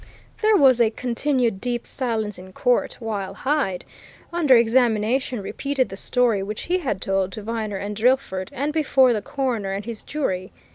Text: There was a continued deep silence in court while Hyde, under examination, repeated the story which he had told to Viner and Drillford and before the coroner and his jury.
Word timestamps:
There 0.41 0.57
was 0.57 0.81
a 0.81 0.89
continued 0.89 1.61
deep 1.61 1.85
silence 1.85 2.39
in 2.39 2.53
court 2.53 2.93
while 2.99 3.35
Hyde, 3.35 3.85
under 4.33 4.57
examination, 4.57 5.43
repeated 5.43 5.89
the 5.89 5.95
story 5.95 6.41
which 6.41 6.63
he 6.63 6.79
had 6.79 6.99
told 6.99 7.31
to 7.33 7.43
Viner 7.43 7.77
and 7.77 7.95
Drillford 7.95 8.49
and 8.51 8.73
before 8.73 9.13
the 9.13 9.21
coroner 9.21 9.71
and 9.73 9.85
his 9.85 10.03
jury. 10.03 10.51